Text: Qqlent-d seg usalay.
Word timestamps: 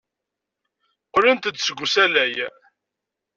Qqlent-d 1.05 1.55
seg 1.59 1.77
usalay. 1.85 2.35